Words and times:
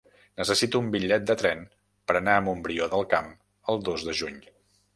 Necessito 0.39 0.79
un 0.83 0.87
bitllet 0.95 1.27
de 1.31 1.35
tren 1.41 1.61
per 2.11 2.17
anar 2.21 2.35
a 2.37 2.45
Montbrió 2.47 2.89
del 2.97 3.07
Camp 3.15 3.31
el 3.75 3.87
dos 3.91 4.07
de 4.09 4.21
juny. 4.23 4.45